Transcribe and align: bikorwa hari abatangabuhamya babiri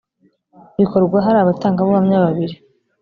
bikorwa 0.79 1.17
hari 1.25 1.37
abatangabuhamya 1.39 2.17
babiri 2.25 2.55